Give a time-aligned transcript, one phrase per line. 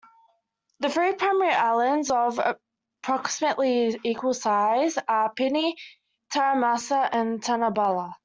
[0.79, 2.39] The three primary islands, of
[3.03, 5.75] approximately equal size, are Pini,
[6.33, 8.15] Tanahmasa, and Tanahbala.